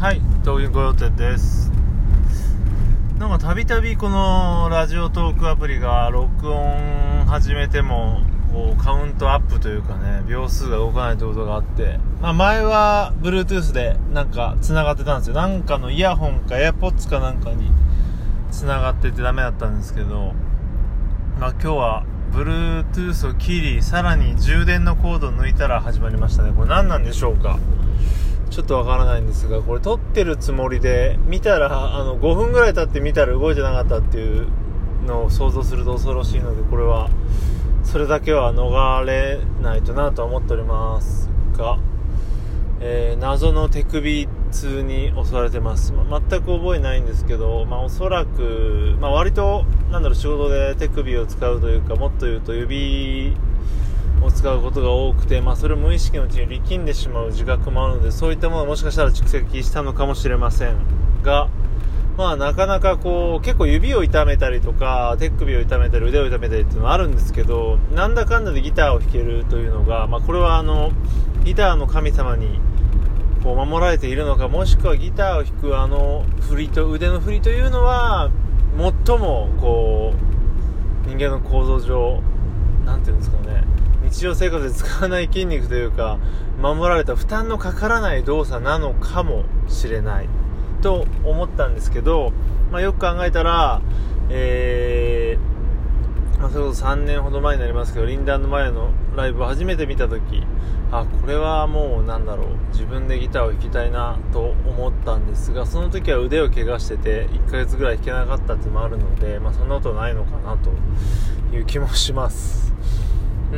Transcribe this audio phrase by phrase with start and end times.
[0.00, 1.70] はい、東京御用店です。
[3.18, 15.34] なんかたびたびこのラジオトークアプリが録音始めてもこうカウントアップというかね、秒数が動かないということがあって、まあ前は Bluetooth でなんか繋がってたんですよ。
[15.34, 17.70] なんかのイヤホンか AirPods かなんかに
[18.50, 20.32] 繋がっててダメだったんですけど、
[21.38, 26.54] まあ今日は Bluetooth を切り、さらに充電のコードを抜いたら始まりましたね。
[26.56, 27.58] これ何なんでしょうか？
[28.50, 34.48] ちょっとわからないんですが、これ撮ってるつもりで、見たら、あの、5分ぐらい経って見たら動いてなかったっていう
[35.06, 37.08] のを想像すると恐ろしいので、これは、
[37.84, 41.78] それだけは逃れないとなとは思っておりますが、
[42.80, 53.36] えー謎の手首痛に襲われてます、ま全く覚えないんですけど、まあ、おそらく、まあ、割となんだろう仕事で手首を使うというかもっと言うと指
[54.22, 60.76] を使うことが多くて、まあ、それを無意識のうちに力んでしまう自覚もあるのでそういったものをもしかしたら蓄積したのかもしれません
[61.22, 61.48] が、
[62.16, 70.92] まあ、なかなかこう結構指を痛めたりとか手首を痛めたり腕を痛めたりっていうのはあるんですけどなんだかんだでギターを弾けるというのが、まあ、これはあの
[71.44, 72.60] ギターの神様に
[73.42, 78.30] こう守られているのかもしくはギターを弾くあの振りと腕の振りというのは
[78.76, 80.12] 最もこ
[81.06, 82.22] う人間の構造上
[82.84, 83.29] なんていうんですか
[84.10, 86.18] 日常生活で使わない筋肉というか
[86.60, 90.28] 守られた負担のかからない動作なのかもしれない。
[90.80, 92.32] と思ったんですけど、
[92.70, 93.80] まあ、よく考えたら、
[94.30, 100.42] えーまあ、それこそ3年ほど前になりますけどリンダーの前のライブを初めて見た時
[100.90, 110.70] あこれはもうなんだろう自分でギターを弾きたいなと思ったんですがその時は腕を怪我してて1ヶ月ぐらい弾けなかったっていうのもあるので、まあ、そんなことないのかなと
[111.54, 112.72] いう気もします。
[113.52, 113.56] う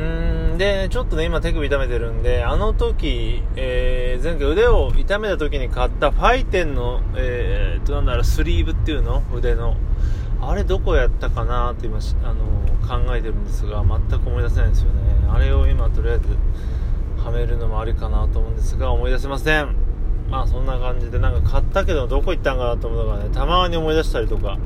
[0.55, 0.59] ん。
[0.59, 9.23] でちょっとね今手首痛めてるんであの時、えー前回腕を痛めた時に買ったファイテンの、えー、となんだろうスリーブっていうの？
[9.35, 9.77] 腕の。
[10.41, 15.29] あれどこやったかなって今あの考えてるんですが全く思い出せないんですよね。
[15.33, 16.37] あれを今とりあえず
[17.25, 19.75] はめるのもありかなと思うんですが思い出せません。
[20.31, 24.59] まあそんな感じでなんか買ったけどどこ行ったんかなと思うのがねたまに思い出したりとか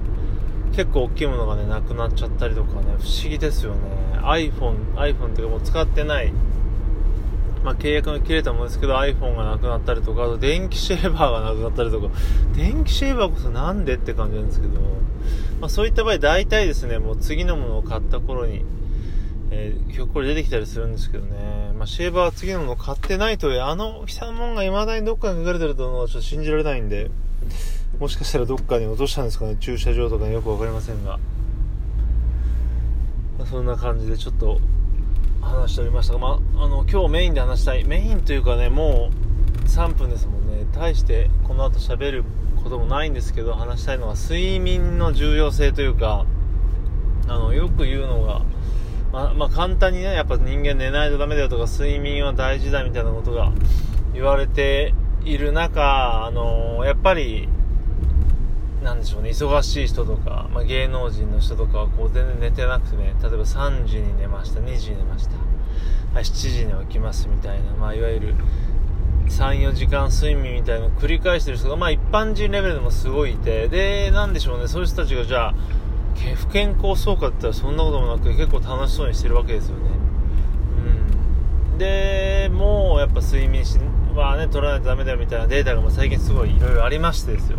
[0.72, 4.06] 結構大きいものがねなくなっちゃったりとかね不思議ですよね。
[4.32, 6.32] iPhone iPhone っていうかもう使ってない
[7.64, 12.14] まあ、契約が切れたものですけど iPhone がなくなったりとかあと電気シェーバーがなくなったりとか
[12.54, 14.81] 電気シェーバーこそなんでって感じなんですけど、
[15.60, 18.64] まあ、そういった場合大体ですねもう次のものを買った頃に
[19.50, 21.72] えー、ひょっこり出てきたりするんですけどね。
[21.76, 27.10] まあ、シェーバーは次のもの買ってないと、あの大きさのもんが未だにどっかに書かれてるというのはちょっと信じられないんで、
[27.98, 29.56] もしかしたらどっかに落としたんですかね。
[29.60, 31.19] 駐車場とかによくわかりませんが。
[33.44, 34.58] そんな感じでちょっと
[35.41, 37.84] 話しておりましたが、まあ、あの、今日メインで話したい。
[37.84, 39.10] メインというかね、も
[39.64, 40.66] う3分ですもんね。
[40.72, 42.25] 対してこの後喋る
[42.62, 46.25] こともないんですけど、話したいのは睡眠の重要性というか、
[47.28, 48.42] あの、よく言うのが、
[49.12, 53.52] まあ、まあ、簡単にね、やっぱ人間寝ないとダメだよとか、睡眠は大事だみたいなことが
[54.14, 54.94] 言われて
[55.25, 57.48] いる中、あのやっぱり、
[58.86, 65.34] なんでしょうね、忙しい人とか、まあ、芸能人の人とかはこう全然寝てなくてね、例えば3時に寝ました、2時に寝ました、
[66.14, 68.34] はい、7時に起きますみたいな、まあ、いわゆる
[69.26, 75.54] 3、4時間睡眠みたいなのを繰り返してる人が、まあ、一般人レベルでもすごいいて、で、なんでしょうね、そういう人たちがじゃあ、
[76.36, 79.82] 不健康そうかって言ったらそんなこともなく結構楽しそうにしてるわけですよね。
[81.72, 81.78] うん。
[81.78, 83.64] でもうやっぱ睡眠
[84.14, 87.58] はね取らないとダメだよみたいなデータがもう最近すごいいろいろありましてですよ。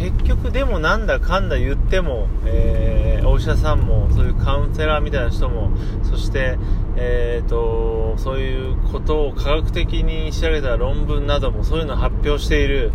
[0.00, 6.58] 結局でもなんだかんだ言っても、えー、お医者さんもそういうカウンセラーみたいな人もそして、
[6.96, 12.92] えーと、そういうことを科学的に調べた論文などもそういうのを発表している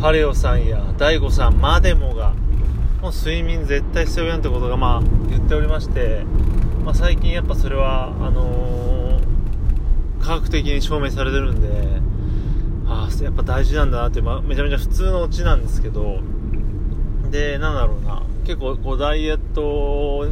[0.00, 2.34] パレオさんや大悟さんまでもが
[3.02, 6.24] もう睡眠絶対必要やんってことがまあ言っておりまして、
[6.84, 12.00] まあ、最近やっぱそれはあのー、科学的に証明されてるんで
[12.88, 16.20] ああやっぱ大事なんだなって、まあ、めちゃめちゃ普通のオチなんですけど
[17.30, 20.26] でなんだろうな結構こうダイエット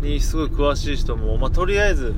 [0.00, 2.14] にすごい詳しい人も、まあ、とりあえず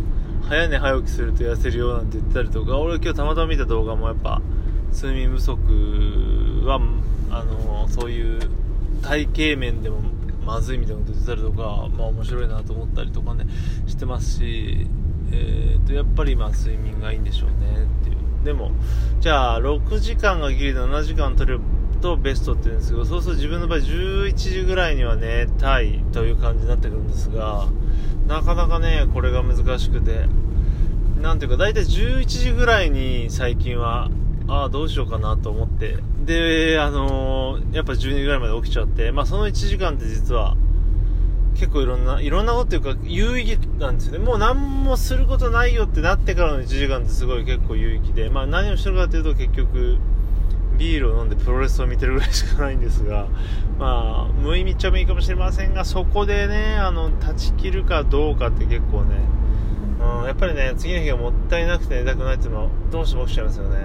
[0.48, 4.40] 早寝早起きすると痩せるよなんて言ったりとか俺今日たまたま見た動画もやっぱ
[4.92, 6.80] 睡眠不足は
[7.30, 8.40] あの、そういう
[9.02, 10.00] 体型面でも
[10.44, 13.46] まずいみたいなこと言ってたりとか、まあ面白いなと思ったりとかね、
[13.86, 14.86] してますし、
[15.32, 18.44] えー、と、やっぱりまあ睡眠がいいんでしょうねっていう。
[18.44, 18.72] でも、
[19.20, 21.60] じゃあ6時間がギリで7時間取れる
[22.00, 27.66] とベストって言うんですけど、そうすると自分の場合11時ぐらいには寝たいという感じになってくるんですが、
[28.26, 30.26] なかなかね、これが難しくて、
[31.20, 34.10] なんていうか大体11時ぐらいに最近は
[34.50, 35.98] ああ、どうしようかなと思って。
[36.24, 40.56] で、あのー、やっぱ12時ぐらいまで起きちゃって、まあその1時間って実は、
[41.54, 44.18] 結構いろんな、いろんなことっていうか、有意義なんですよね。
[44.18, 49.98] もう何もすることないよってなってからの1時間ってすごい結構有意義で、まあ何をしてるかというと結局、
[50.78, 53.28] ビールを飲んでプロレスを見てるぐらいしかないんですが、
[53.78, 59.16] まあ、無意味っちゃ無意味かもしれませんが、そこでね、あの、断ち切るかどうかって結構ね、
[60.00, 63.78] うん、やっぱりね、次の日がもったいなくて寝たくないっていうのは、どうしても起きちゃいますよね。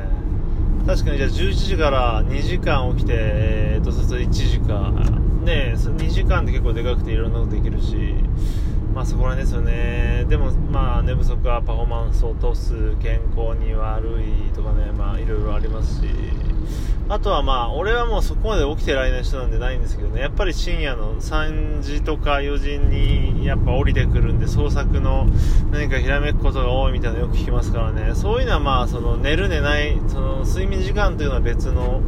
[0.85, 8.13] 確かにじゃあ11時から2時間起きて、えー、と、そうすると1時間、ね、2時間って結構でかくていろんなことできるし、
[8.93, 10.25] まあそこら辺ですよね。
[10.29, 16.07] でも、まあ寝不足はパフォーマンスを落とす、健康に悪いとかね、まあいろいろありますし、
[17.07, 25.27] あとはまあ、俺はもうそこまで起きてられない人なんでないんですけどね、やっぱり深夜の3時とか4時にやっぱ降りてくるんで、創作の
[25.71, 32.01] 何かひらめくことが多いみたいなのよく聞きますからね、そういうのはまあ、その寝る寝ない、その睡眠時間というのは別の、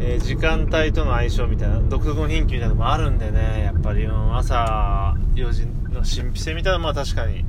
[0.00, 7.46] えー、時間帯との相性みたいな、独特の貧気みたいなのもあるんでね、やっぱり、うん、朝4時の神秘性みたいなのはまあ確かに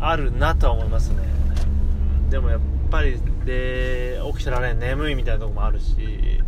[0.00, 1.22] あるなとは思いますね。
[2.28, 2.60] でもやっ
[2.90, 6.42] ぱり、で起きてられん眠いみたいなとこもあるし、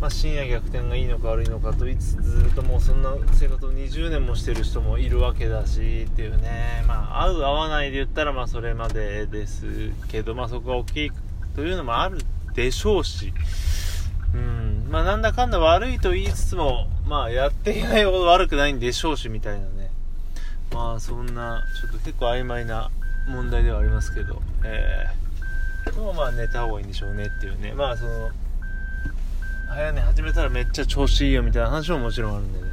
[0.00, 6.84] まあ、深夜逆転がいいのか悪いのかと言いつつずっともうそんな生活を20年もしてる人もいるわけだしっていうね。
[6.88, 11.10] まあ合う合わないで言ったらまあそれまでですけどまあそこが大きい
[11.54, 12.18] というのもある
[12.54, 13.32] でしょうし。
[14.34, 14.86] うん。
[14.90, 19.90] まあなんだかんだ悪いと言いつつもまあやっていないほど悪くないんでしょうしみたいなね。
[20.72, 22.90] まあそんなちょっと結構曖昧な
[23.28, 24.40] 問題ではありますけど。
[24.64, 25.27] えー。
[25.96, 27.72] もまあ寝た方がいいんでしょうねっていうね。
[27.72, 28.30] まあその
[29.68, 32.66] 早寝始めたらめっちゃ調子いいよみたいな話ももちろんあるんでね。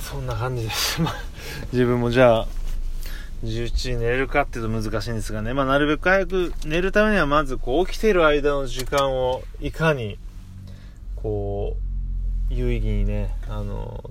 [0.00, 1.00] そんな感じです。
[1.72, 2.46] 自分もじゃあ
[3.44, 5.54] 11時寝れるかっていうと難しいんですがね。
[5.54, 10.18] まあなるべく早く寝るためにはまずこう起きてる間の時間をいかに
[11.16, 11.76] こ
[12.50, 14.10] う有意義にねあの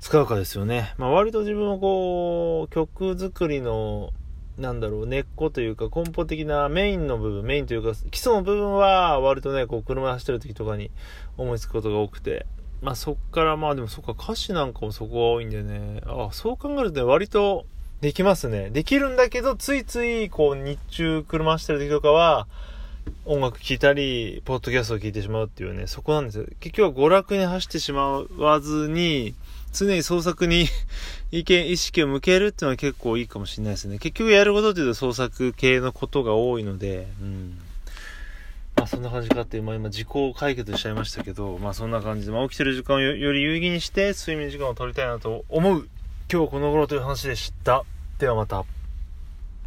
[0.00, 0.94] 使うかですよね。
[0.98, 4.12] まあ割と自分もこう曲作りの
[4.58, 10.90] なんだろう、根っこというか根本的なメインの部分、メインというか基礎の部分は割とね、こう車走ってる時とかに
[11.36, 12.46] 思いつくことが多くて、
[12.82, 17.66] まあそっからまあでもそっか歌詞なんかもそこが多いんでね、あそう考えるとね、割と
[18.00, 18.70] できますね。
[18.70, 22.46] できるんだけど、ついついこう日中車走ってる時とかは、
[23.24, 26.46] 音楽聴いたり、ポッドキャストを聞いてしまうっていうね、そこなんですよ。
[26.60, 29.34] 結局は娯楽に走ってしまわずに、
[29.72, 30.66] 常に創作に
[31.30, 33.98] 意見、意識を向けるっていうのは結構いいかもしれないですね。
[33.98, 37.58] 結局やることっていうと創作系のことが多いので、うん。
[38.76, 45.88] まあそんな感じかっていう、まあ今時効解決しちゃいましたけど、まあそんな感じで、まあ起きてる時間をより有意義にして睡眠時間を取りたいなと思う
[46.30, 47.84] 今日この頃という話でした。
[48.18, 48.77] ではまた。